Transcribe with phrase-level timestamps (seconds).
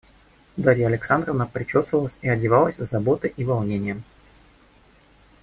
[0.57, 4.03] Дарья Александровна причесывалась и одевалась с заботой и волнением.